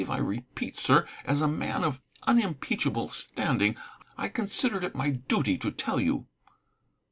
I 0.09 0.17
repeat, 0.17 0.77
sir, 0.79 1.07
as 1.25 1.41
a 1.41 1.47
man 1.47 1.83
of 1.83 2.01
unimpeachable 2.23 3.09
standing, 3.09 3.75
I 4.17 4.29
considered 4.29 4.83
it 4.83 4.95
my 4.95 5.11
duty 5.11 5.59
to 5.59 5.69
tell 5.69 5.99
you." 5.99 6.25